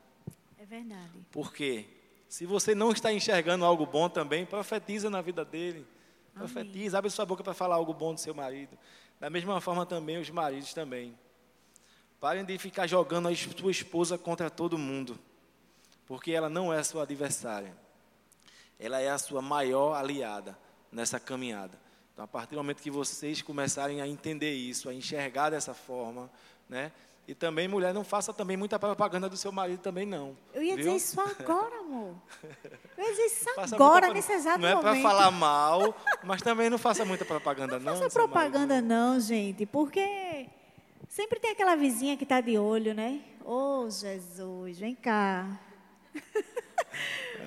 [0.57, 1.11] É verdade.
[1.31, 1.85] Porque
[2.27, 5.85] se você não está enxergando algo bom também, profetiza na vida dele.
[6.35, 8.77] Profetiza, abre sua boca para falar algo bom do seu marido.
[9.19, 11.17] Da mesma forma também os maridos também.
[12.19, 15.19] Parem de ficar jogando a sua esposa contra todo mundo
[16.05, 17.75] porque ela não é sua adversária.
[18.79, 20.57] Ela é a sua maior aliada
[20.91, 21.79] nessa caminhada.
[22.13, 26.29] Então, a partir do momento que vocês começarem a entender isso, a enxergar dessa forma,
[26.69, 26.91] né?
[27.27, 30.37] E também, mulher, não faça também muita propaganda do seu marido também, não.
[30.53, 30.85] Eu ia viu?
[30.85, 32.15] dizer isso agora, amor.
[32.95, 34.83] Eu ia dizer isso agora, nesse exato momento.
[34.83, 37.93] Não é para falar mal, mas também não faça muita propaganda, não.
[37.93, 40.47] Não faça propaganda, não, gente, porque
[41.09, 43.21] sempre tem aquela vizinha que está de olho, né?
[43.43, 45.59] Ô, oh, Jesus, vem cá.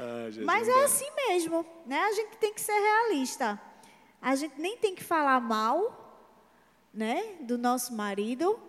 [0.01, 1.99] Ah, Mas é assim mesmo, né?
[1.99, 3.61] A gente tem que ser realista.
[4.23, 6.21] A gente nem tem que falar mal,
[6.95, 8.61] né, do nosso marido,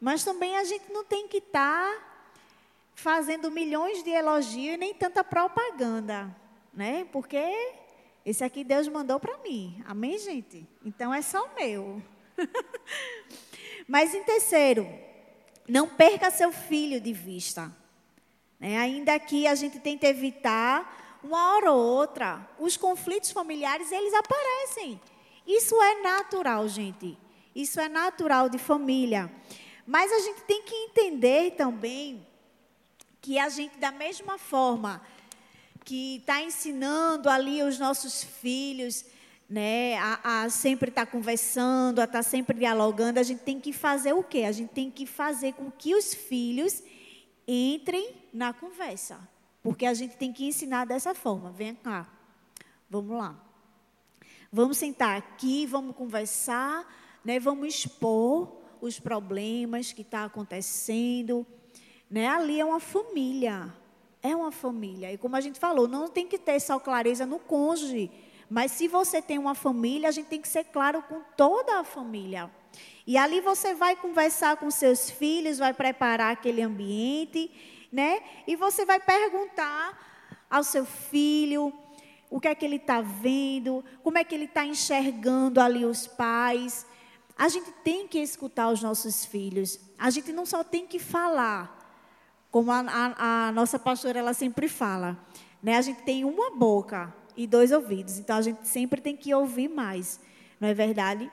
[0.00, 2.02] mas também a gente não tem que estar tá
[2.94, 6.34] fazendo milhões de elogios e nem tanta propaganda,
[6.72, 7.06] né?
[7.12, 7.38] Porque
[8.24, 9.82] esse aqui Deus mandou para mim.
[9.86, 10.66] Amém, gente?
[10.84, 12.02] Então é só meu.
[13.88, 14.86] mas em terceiro,
[15.68, 17.74] não perca seu filho de vista.
[18.58, 18.76] Né?
[18.78, 25.00] Ainda que a gente tente evitar, uma hora ou outra, os conflitos familiares, eles aparecem.
[25.46, 27.18] Isso é natural, gente.
[27.54, 29.30] Isso é natural de família.
[29.90, 32.24] Mas a gente tem que entender também
[33.20, 35.02] que a gente, da mesma forma
[35.84, 39.04] que está ensinando ali os nossos filhos,
[39.48, 43.58] né, a, a sempre estar tá conversando, a estar tá sempre dialogando, a gente tem
[43.58, 44.44] que fazer o quê?
[44.44, 46.84] A gente tem que fazer com que os filhos
[47.48, 49.18] entrem na conversa.
[49.60, 51.50] Porque a gente tem que ensinar dessa forma.
[51.50, 52.08] Vem cá,
[52.88, 53.36] vamos lá.
[54.52, 56.86] Vamos sentar aqui, vamos conversar,
[57.24, 57.40] né?
[57.40, 61.46] vamos expor os problemas que estão tá acontecendo.
[62.10, 62.26] Né?
[62.26, 63.72] Ali é uma família.
[64.22, 65.12] É uma família.
[65.12, 68.10] E como a gente falou, não tem que ter só clareza no cônjuge.
[68.48, 71.84] Mas se você tem uma família, a gente tem que ser claro com toda a
[71.84, 72.50] família.
[73.06, 77.50] E ali você vai conversar com seus filhos, vai preparar aquele ambiente,
[77.90, 78.20] né?
[78.46, 79.98] E você vai perguntar
[80.50, 81.72] ao seu filho
[82.28, 86.06] o que é que ele está vendo, como é que ele está enxergando ali os
[86.06, 86.86] pais.
[87.40, 89.80] A gente tem que escutar os nossos filhos.
[89.98, 91.90] A gente não só tem que falar,
[92.50, 95.18] como a, a, a nossa pastora ela sempre fala,
[95.62, 95.78] né?
[95.78, 99.68] A gente tem uma boca e dois ouvidos, então a gente sempre tem que ouvir
[99.68, 100.20] mais,
[100.60, 101.32] não é verdade?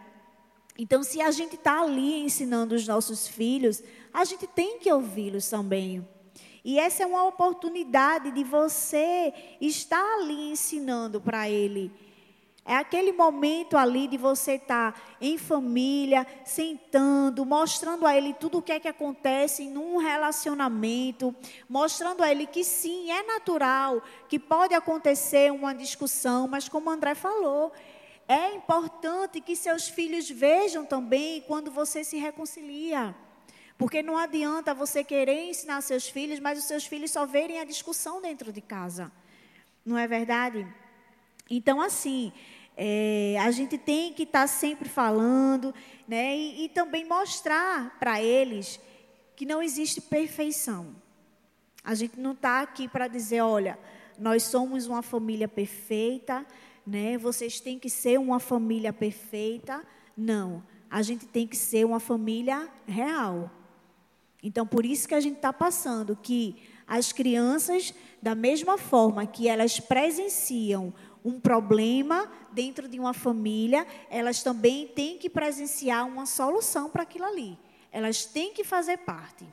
[0.78, 5.50] Então, se a gente está ali ensinando os nossos filhos, a gente tem que ouvi-los
[5.50, 6.08] também.
[6.64, 11.92] E essa é uma oportunidade de você estar ali ensinando para ele.
[12.68, 18.58] É aquele momento ali de você estar tá em família, sentando, mostrando a ele tudo
[18.58, 21.34] o que é que acontece num relacionamento,
[21.70, 27.16] mostrando a ele que sim, é natural, que pode acontecer uma discussão, mas como André
[27.16, 27.72] falou,
[28.28, 33.16] é importante que seus filhos vejam também quando você se reconcilia.
[33.78, 37.64] Porque não adianta você querer ensinar seus filhos, mas os seus filhos só verem a
[37.64, 39.10] discussão dentro de casa.
[39.86, 40.68] Não é verdade?
[41.50, 42.34] Então, assim,
[42.80, 45.74] é, a gente tem que estar tá sempre falando,
[46.08, 46.38] né?
[46.38, 48.80] E, e também mostrar para eles
[49.36, 50.96] que não existe perfeição.
[51.84, 53.80] A gente não está aqui para dizer, olha,
[54.20, 56.46] nós somos uma família perfeita,
[56.86, 57.18] né?
[57.18, 59.84] Vocês têm que ser uma família perfeita.
[60.16, 63.50] Não, a gente tem que ser uma família real.
[64.44, 66.56] Então, por isso que a gente está passando que
[66.88, 70.94] as crianças, da mesma forma que elas presenciam
[71.28, 77.26] um problema dentro de uma família, elas também têm que presenciar uma solução para aquilo
[77.26, 77.58] ali.
[77.92, 79.46] elas têm que fazer parte.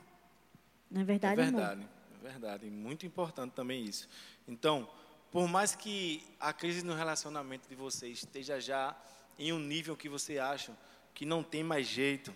[0.91, 1.89] Não é verdade, É verdade, amor?
[2.19, 2.69] é verdade.
[2.69, 4.07] Muito importante também isso.
[4.47, 4.87] Então,
[5.31, 8.95] por mais que a crise no relacionamento de vocês esteja já
[9.39, 10.77] em um nível que você acha
[11.13, 12.33] que não tem mais jeito,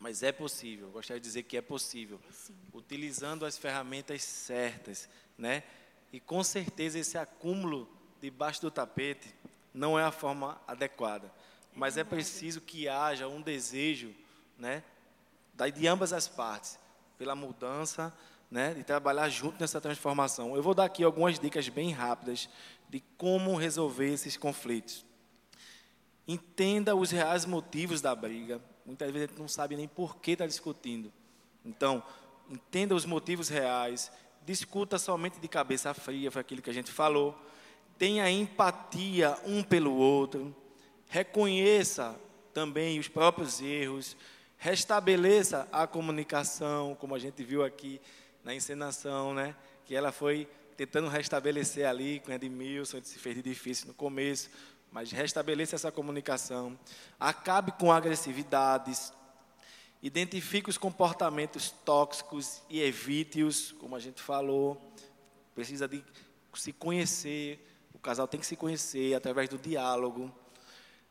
[0.00, 0.90] mas é possível.
[0.90, 2.20] Gostaria de dizer que é possível,
[2.72, 5.62] utilizando as ferramentas certas, né?
[6.12, 7.88] E com certeza esse acúmulo
[8.20, 9.34] debaixo do tapete
[9.72, 11.32] não é a forma adequada,
[11.74, 14.14] mas é preciso que haja um desejo,
[14.58, 14.82] né?
[15.74, 16.78] de ambas as partes,
[17.16, 18.12] pela mudança,
[18.50, 20.54] né, de trabalhar junto nessa transformação.
[20.54, 22.48] Eu vou dar aqui algumas dicas bem rápidas
[22.88, 25.04] de como resolver esses conflitos.
[26.26, 28.60] Entenda os reais motivos da briga.
[28.86, 31.12] Muitas vezes a gente não sabe nem por que está discutindo.
[31.64, 32.02] Então,
[32.48, 34.10] entenda os motivos reais.
[34.44, 37.38] Discuta somente de cabeça fria, foi aquilo que a gente falou.
[37.98, 40.54] Tenha empatia um pelo outro.
[41.08, 42.18] Reconheça
[42.54, 44.16] também os próprios erros.
[44.56, 48.00] Restabeleça a comunicação, como a gente viu aqui
[48.44, 49.54] na encenação, né?
[49.84, 54.48] Que ela foi tentando restabelecer ali com Edmilson, se fez de difícil no começo,
[54.92, 56.78] mas restabeleça essa comunicação.
[57.18, 59.12] Acabe com agressividades.
[60.00, 64.80] Identifique os comportamentos tóxicos e evite-os, como a gente falou.
[65.52, 66.04] Precisa de
[66.54, 67.67] se conhecer,
[68.08, 70.32] casal tem que se conhecer através do diálogo.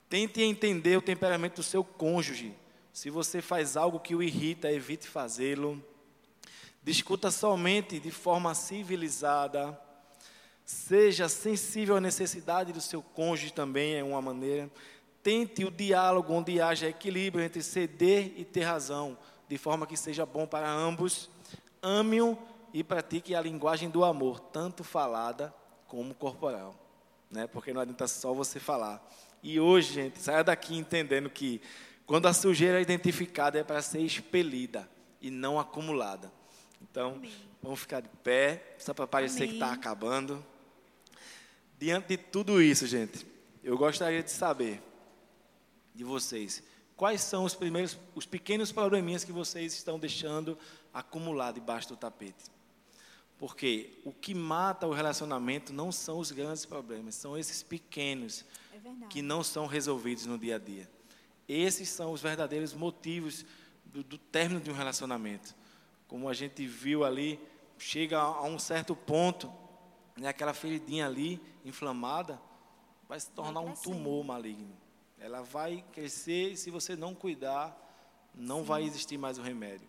[0.10, 2.56] Tente entender o temperamento do seu cônjuge.
[2.92, 5.80] Se você faz algo que o irrita, evite fazê-lo.
[6.82, 9.80] Discuta somente de forma civilizada.
[10.66, 14.68] Seja sensível à necessidade do seu cônjuge também, é uma maneira.
[15.22, 19.16] Tente o diálogo onde haja equilíbrio entre ceder e ter razão,
[19.48, 21.30] de forma que seja bom para ambos.
[21.80, 22.36] Ame-o
[22.74, 25.54] e pratique a linguagem do amor, tanto falada
[25.88, 26.87] como corporal.
[27.30, 27.48] Né?
[27.48, 29.06] Porque não adianta só você falar.
[29.44, 31.62] E hoje, gente, saia daqui entendendo que
[32.06, 34.90] quando a sujeira é identificada é para ser expelida
[35.22, 36.32] e não acumulada.
[36.82, 37.22] Então,
[37.62, 39.78] vamos ficar de pé, só para parecer que está Amém.
[39.78, 40.46] acabando.
[41.78, 43.26] Diante de tudo isso, gente,
[43.63, 44.82] eu gostaria de saber
[45.94, 46.63] de vocês
[46.96, 50.58] quais são os primeiros, os pequenos probleminhas que vocês estão deixando
[50.94, 52.57] acumular debaixo do tapete.
[53.38, 59.08] Porque o que mata o relacionamento não são os grandes problemas, são esses pequenos É
[59.10, 60.89] que não são resolvidos no dia a dia.
[61.47, 63.45] Esses são os verdadeiros motivos
[63.86, 65.56] do, do término de um relacionamento.
[66.08, 67.39] Como a gente viu ali,
[67.78, 69.52] chega a um certo ponto,
[70.17, 72.41] né, aquela feridinha ali, inflamada,
[73.08, 73.95] vai se tornar um crescendo.
[73.95, 74.76] tumor maligno.
[75.19, 77.76] Ela vai crescer e se você não cuidar,
[78.34, 79.88] não vai existir mais o remédio.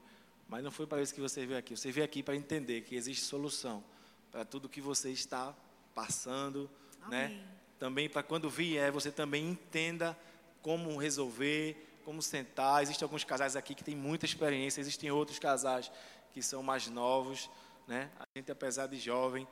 [0.48, 1.76] Mas não foi para isso que você veio aqui.
[1.76, 3.84] Você veio aqui para entender que existe solução
[4.32, 5.54] para tudo que você está
[5.94, 6.70] passando,
[7.08, 7.26] né?
[7.26, 7.44] Amém.
[7.78, 10.18] Também para quando vier, você também entenda
[10.62, 12.82] como resolver, como sentar.
[12.82, 15.92] Existem alguns casais aqui que têm muita experiência, existem outros casais
[16.32, 17.48] que são mais novos,
[17.86, 18.10] né?
[18.18, 19.46] A gente, apesar de jovem,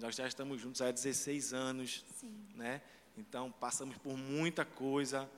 [0.00, 2.46] nós já estamos juntos há 16 anos, Sim.
[2.54, 2.80] né?
[3.16, 5.28] Então, passamos por muita coisa,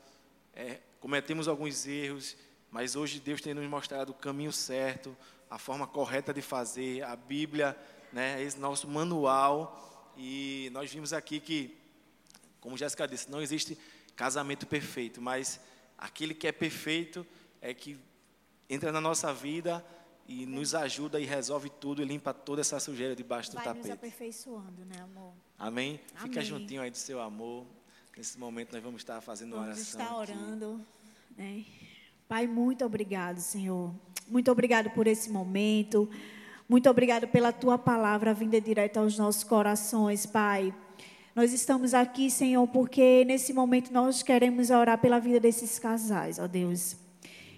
[0.53, 2.37] é, cometemos alguns erros,
[2.75, 5.17] mas hoje Deus tem nos mostrado o caminho certo,
[5.49, 7.79] a forma correta de fazer, a Bíblia,
[8.13, 8.43] né?
[8.43, 10.13] Esse nosso manual.
[10.17, 11.79] E nós vimos aqui que,
[12.61, 13.79] como Jéssica disse, não existe
[14.17, 15.61] casamento perfeito, mas
[15.97, 17.25] aquele que é perfeito
[17.63, 17.97] é que
[18.69, 19.87] entra na nossa vida
[20.27, 23.77] e nos ajuda e resolve tudo e limpa toda essa sujeira debaixo do Vai nos
[23.77, 23.93] tapete.
[23.93, 25.33] aperfeiçoando, né, amor?
[25.57, 26.01] Amém?
[26.17, 26.43] Fica Amém.
[26.43, 27.69] juntinho aí do seu amor.
[28.17, 30.01] Nesse momento nós vamos estar fazendo Vamos oração.
[30.01, 30.33] estar aqui.
[30.33, 30.85] orando,
[31.37, 31.65] né?
[32.27, 33.93] Pai, muito obrigado, Senhor.
[34.29, 36.09] Muito obrigado por esse momento.
[36.67, 40.75] Muito obrigado pela tua palavra vinda direto aos nossos corações, Pai.
[41.37, 46.47] Nós estamos aqui, Senhor, porque nesse momento nós queremos orar pela vida desses casais, ó
[46.47, 46.97] Deus.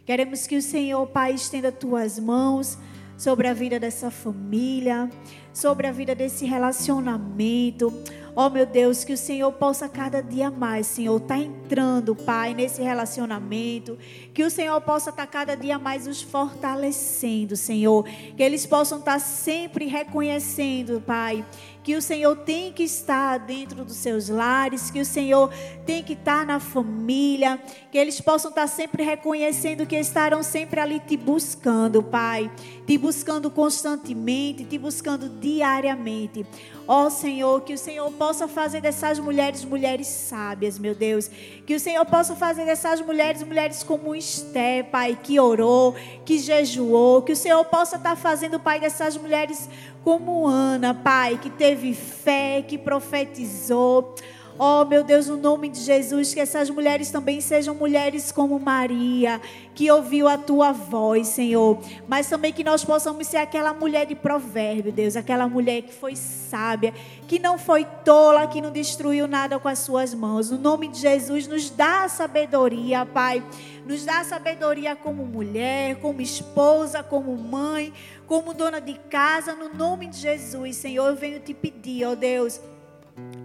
[0.05, 2.77] Queremos que o Senhor, Pai, estenda tuas mãos
[3.17, 5.09] sobre a vida dessa família,
[5.53, 7.93] sobre a vida desse relacionamento.
[8.38, 12.83] Ó meu Deus, que o Senhor possa cada dia mais, Senhor, estar entrando, Pai, nesse
[12.83, 13.96] relacionamento.
[14.35, 18.05] Que o Senhor possa estar cada dia mais os fortalecendo, Senhor.
[18.37, 21.43] Que eles possam estar sempre reconhecendo, Pai,
[21.87, 25.53] que o Senhor tem que estar dentro dos seus lares, que o Senhor
[25.87, 27.61] tem que estar na família,
[27.93, 32.51] que eles possam estar sempre reconhecendo que estarão sempre ali te buscando, Pai,
[32.84, 36.45] te buscando constantemente, te buscando diariamente.
[36.89, 41.28] Ó Senhor, que o Senhor possa fazer dessas mulheres mulheres sábias, meu Deus.
[41.66, 47.22] Que o Senhor possa fazer dessas mulheres mulheres como Esté, Pai, que orou, que jejuou.
[47.22, 49.68] Que o Senhor possa estar fazendo, Pai, dessas mulheres
[50.07, 54.15] como Ana, Pai, que teve fé, que profetizou.
[54.59, 59.39] Oh, meu Deus, no nome de Jesus, que essas mulheres também sejam mulheres como Maria,
[59.75, 61.79] que ouviu a tua voz, Senhor.
[62.09, 66.17] Mas também que nós possamos ser aquela mulher de provérbio, Deus, aquela mulher que foi
[66.17, 66.95] sábia,
[67.29, 70.51] que não foi tola, que não destruiu nada com as suas mãos.
[70.51, 73.45] No nome de Jesus, nos dá a sabedoria, Pai.
[73.85, 77.93] Nos dá a sabedoria como mulher, como esposa, como mãe,
[78.27, 79.55] como dona de casa.
[79.55, 82.59] No nome de Jesus, Senhor, eu venho te pedir, ó Deus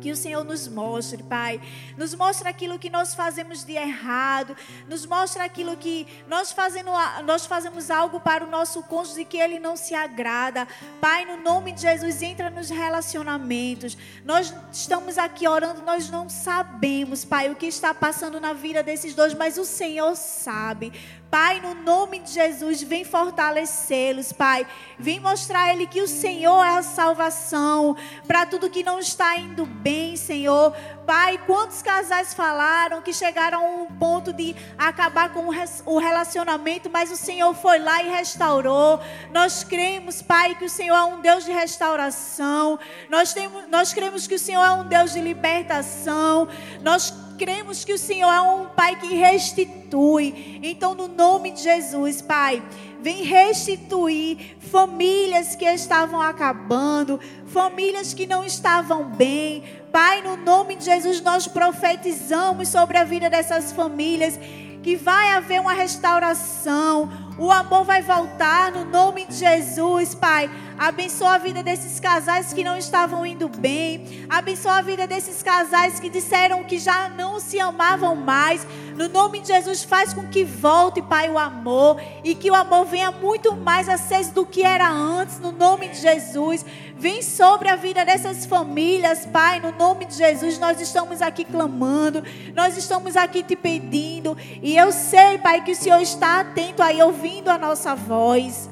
[0.01, 1.61] que o Senhor nos mostre, Pai.
[1.95, 4.57] Nos mostre aquilo que nós fazemos de errado.
[4.89, 6.91] Nos mostre aquilo que nós, fazendo,
[7.25, 10.67] nós fazemos algo para o nosso cônjuge que ele não se agrada.
[10.99, 13.97] Pai, no nome de Jesus, entra nos relacionamentos.
[14.25, 19.13] Nós estamos aqui orando, nós não sabemos, Pai, o que está passando na vida desses
[19.13, 20.91] dois, mas o Senhor sabe.
[21.31, 24.67] Pai, no nome de Jesus, vem fortalecê-los, Pai.
[24.99, 27.95] Vem mostrar a Ele que o Senhor é a salvação
[28.27, 30.75] para tudo que não está indo bem, Senhor.
[31.05, 35.47] Pai, quantos casais falaram que chegaram a um ponto de acabar com
[35.85, 38.99] o relacionamento, mas o Senhor foi lá e restaurou.
[39.31, 42.77] Nós cremos, Pai, que o Senhor é um Deus de restauração.
[43.09, 46.49] Nós, temos, nós cremos que o Senhor é um Deus de libertação.
[46.81, 50.59] Nós cremos que o Senhor é um Pai que restitui.
[50.61, 52.61] Então, no nome de Jesus, Pai,
[53.01, 59.63] vem restituir famílias que estavam acabando, famílias que não estavam bem.
[59.91, 64.37] Pai, no nome de Jesus, nós profetizamos sobre a vida dessas famílias
[64.83, 70.49] que vai haver uma restauração, o amor vai voltar no nome de Jesus, Pai.
[70.81, 74.25] Abençoa a vida desses casais que não estavam indo bem.
[74.27, 78.65] Abençoa a vida desses casais que disseram que já não se amavam mais.
[78.95, 82.85] No nome de Jesus, faz com que volte, Pai, o amor e que o amor
[82.85, 85.39] venha muito mais aceso do que era antes.
[85.39, 86.65] No nome de Jesus,
[86.97, 89.59] vem sobre a vida dessas famílias, Pai.
[89.59, 92.23] No nome de Jesus, nós estamos aqui clamando,
[92.55, 94.35] nós estamos aqui te pedindo.
[94.63, 98.70] E eu sei, Pai, que o Senhor está atento aí ouvindo ouvindo a nossa voz.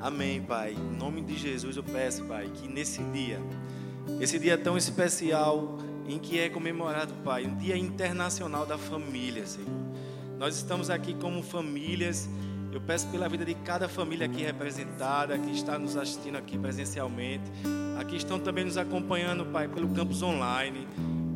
[0.00, 0.74] Amém, Pai.
[0.74, 3.40] Em nome de Jesus eu peço, Pai, que nesse dia,
[4.20, 5.76] esse dia tão especial
[6.06, 9.68] em que é comemorado, Pai, um dia internacional da família, Senhor.
[10.38, 12.28] Nós estamos aqui como famílias.
[12.70, 17.50] Eu peço pela vida de cada família aqui representada, que está nos assistindo aqui presencialmente.
[17.98, 20.86] Aqui estão também nos acompanhando, Pai, pelo campus online.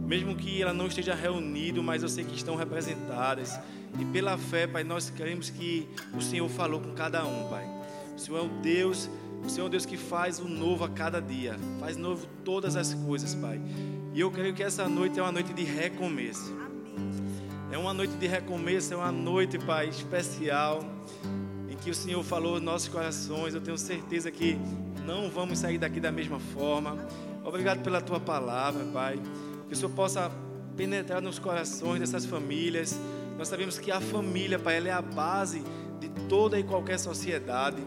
[0.06, 3.58] Mesmo que ela não esteja reunida, mas eu sei que estão representadas.
[3.98, 7.82] E pela fé, Pai, nós queremos que o Senhor falou com cada um, Pai.
[8.16, 9.08] O Senhor é o Deus,
[9.44, 12.76] o Senhor é o Deus que faz o novo a cada dia, faz novo todas
[12.76, 13.60] as coisas, Pai.
[14.14, 16.54] E eu creio que essa noite é uma noite de recomeço.
[17.70, 20.84] É uma noite de recomeço, é uma noite, Pai, especial,
[21.70, 23.54] em que o Senhor falou nos nossos corações.
[23.54, 24.58] Eu tenho certeza que
[25.06, 26.98] não vamos sair daqui da mesma forma.
[27.42, 29.18] Obrigado pela tua palavra, Pai.
[29.66, 30.30] Que o Senhor possa
[30.76, 32.98] penetrar nos corações dessas famílias
[33.42, 35.64] nós sabemos que a família, Pai, ela é a base
[36.03, 37.82] de toda e qualquer sociedade.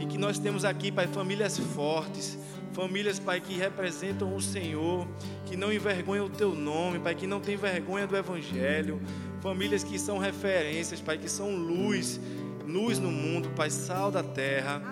[0.00, 2.38] E que nós temos aqui, Pai, famílias fortes,
[2.72, 5.06] famílias, Pai, que representam o Senhor,
[5.44, 9.00] que não envergonham o Teu nome, Pai, que não tem vergonha do Evangelho,
[9.40, 12.20] famílias que são referências, Pai, que são luz,
[12.64, 14.82] luz no mundo, Pai, sal da terra,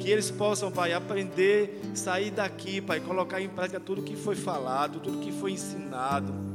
[0.00, 5.00] que eles possam, Pai, aprender, sair daqui, Pai, colocar em prática tudo que foi falado,
[5.00, 6.51] tudo que foi ensinado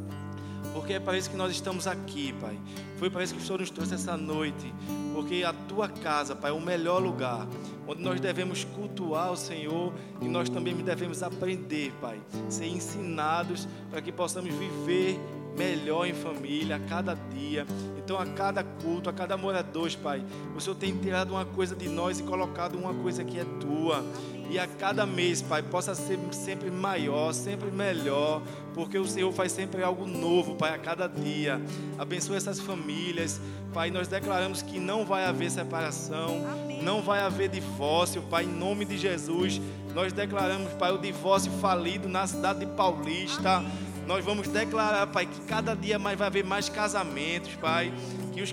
[0.78, 2.55] porque é para isso que nós estamos aqui, Pai.
[2.97, 4.71] Foi para isso que o Senhor nos trouxe essa noite,
[5.11, 7.47] porque a tua casa, Pai, é o melhor lugar
[7.88, 14.03] onde nós devemos cultuar o Senhor e nós também devemos aprender, Pai, ser ensinados para
[14.03, 15.19] que possamos viver
[15.58, 17.66] melhor em família a cada dia.
[17.97, 20.24] Então, a cada culto, a cada morador, Pai,
[20.55, 24.05] o Senhor tem tirado uma coisa de nós e colocado uma coisa que é tua.
[24.49, 28.41] E a cada mês, Pai, possa ser sempre maior, sempre melhor,
[28.74, 31.60] porque o Senhor faz sempre algo novo, Pai, a cada dia.
[31.97, 33.41] Abençoa essas famílias,
[33.74, 33.91] Pai.
[33.91, 36.82] Nós declaramos que não vai haver separação, Amém.
[36.82, 39.60] não vai haver divórcio, Pai, em nome de Jesus.
[39.93, 43.58] Nós declaramos, Pai, o divórcio falido na cidade de Paulista.
[43.58, 43.86] Amém.
[44.08, 47.93] Nós vamos declarar, Pai, que cada dia mais vai haver mais casamentos, Pai.
[48.34, 48.51] Que os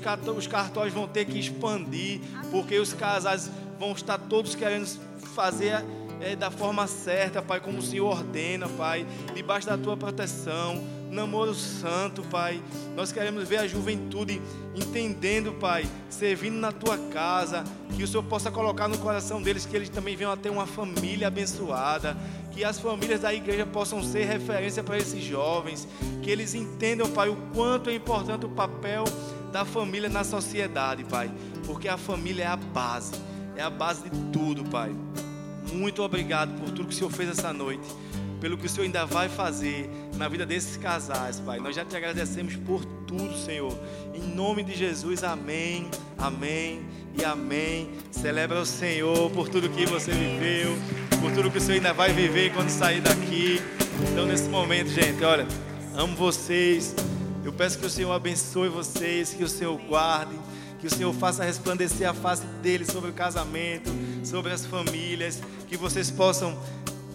[0.49, 3.49] cartórios vão ter que expandir, porque os casais
[3.79, 4.87] vão estar todos querendo
[5.35, 5.85] fazer
[6.21, 11.55] é, da forma certa, Pai, como o Senhor ordena, Pai, debaixo da tua proteção, namoro
[11.55, 12.61] santo, Pai.
[12.97, 14.41] Nós queremos ver a juventude
[14.75, 17.63] entendendo, Pai, servindo na tua casa,
[17.95, 20.67] que o Senhor possa colocar no coração deles que eles também venham a ter uma
[20.67, 22.17] família abençoada,
[22.55, 25.89] que as famílias da igreja possam ser referência para esses jovens,
[26.23, 29.05] que eles entendam, Pai, o quanto é importante o papel
[29.53, 31.31] da família na sociedade, Pai,
[31.67, 33.13] porque a família é a base
[33.57, 34.95] é a base de tudo, Pai.
[35.73, 37.87] Muito obrigado por tudo que o Senhor fez essa noite,
[38.41, 41.59] pelo que o Senhor ainda vai fazer na vida desses casais, Pai.
[41.59, 43.77] Nós já te agradecemos por tudo, Senhor.
[44.15, 46.83] Em nome de Jesus, amém, amém
[47.19, 47.91] e amém.
[48.11, 50.77] Celebra o Senhor por tudo que você viveu,
[51.21, 53.61] por tudo que o Senhor ainda vai viver quando sair daqui.
[54.11, 55.47] Então, nesse momento, gente, olha,
[55.97, 56.95] amo vocês.
[57.45, 60.35] Eu peço que o Senhor abençoe vocês, que o Senhor guarde,
[60.81, 63.91] que o Senhor faça resplandecer a face dele sobre o casamento,
[64.25, 66.59] sobre as famílias, que vocês possam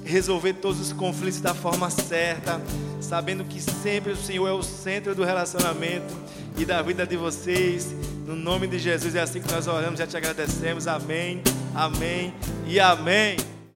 [0.10, 2.60] resolver todos os conflitos da forma certa,
[3.00, 6.14] sabendo que sempre o Senhor é o centro do relacionamento
[6.58, 7.94] e da vida de vocês.
[8.26, 10.88] No nome de Jesus é assim que nós oramos, já te agradecemos.
[10.88, 11.42] Amém,
[11.76, 12.34] amém
[12.68, 13.59] e amém.